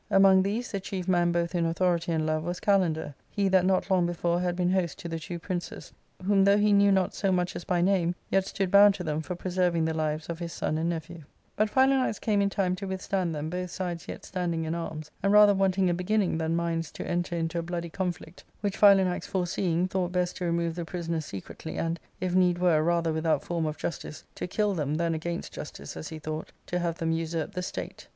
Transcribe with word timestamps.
Among 0.09 0.41
these, 0.41 0.71
the 0.71 0.79
chief 0.79 1.07
man 1.07 1.31
both 1.31 1.53
in 1.53 1.63
authority 1.67 2.11
and 2.11 2.25
love 2.25 2.43
was 2.43 2.59
Kalander, 2.59 3.13
he 3.29 3.47
that 3.49 3.67
not 3.67 3.91
long 3.91 4.07
before 4.07 4.39
had 4.39 4.55
been 4.55 4.71
host 4.71 4.97
to 4.97 5.07
the 5.07 5.19
two 5.19 5.37
princes, 5.37 5.93
whom 6.25 6.43
though 6.43 6.57
he 6.57 6.73
knew 6.73 6.91
not 6.91 7.13
so 7.13 7.31
much 7.31 7.55
as 7.55 7.65
by 7.65 7.81
name, 7.83 8.15
yet 8.31 8.47
stood 8.47 8.71
bound 8.71 8.95
to 8.95 9.03
them 9.03 9.21
for 9.21 9.35
preserving 9.35 9.85
the 9.85 9.93
lives 9.93 10.27
of 10.27 10.39
his 10.39 10.53
son 10.53 10.79
and 10.79 10.89
nephew. 10.89 11.21
But 11.55 11.69
Philanax 11.69 12.19
came 12.19 12.41
in 12.41 12.49
time 12.49 12.75
to 12.77 12.87
withstand 12.87 13.35
them, 13.35 13.51
both 13.51 13.69
sides 13.69 14.07
yet 14.07 14.25
standing 14.25 14.63
in 14.65 14.73
arms, 14.73 15.11
and 15.21 15.31
rather 15.31 15.53
wanting 15.53 15.87
a 15.87 15.93
beginning 15.93 16.39
than 16.39 16.55
minds 16.55 16.91
to 16.93 17.07
enter 17.07 17.35
into 17.35 17.59
a 17.59 17.61
bloody 17.61 17.89
conflict, 17.89 18.43
which 18.61 18.79
Philanax 18.79 19.27
fore 19.27 19.45
seeing, 19.45 19.87
thought 19.87 20.11
best 20.11 20.35
to 20.37 20.45
remove 20.45 20.73
the 20.73 20.83
prisoners 20.83 21.27
secretly, 21.27 21.77
and, 21.77 21.99
if 22.19 22.33
need 22.33 22.57
were, 22.57 22.81
rather 22.81 23.13
without 23.13 23.43
form 23.43 23.67
of 23.67 23.77
justice 23.77 24.23
to 24.33 24.47
kill 24.47 24.73
them 24.73 24.95
than 24.95 25.13
against 25.13 25.53
justice, 25.53 25.95
as 25.95 26.09
he 26.09 26.17
thought, 26.17 26.51
to 26.65 26.79
have 26.79 26.97
them 26.97 27.11
usurp 27.11 27.51
the 27.51 27.61
state. 27.61 28.07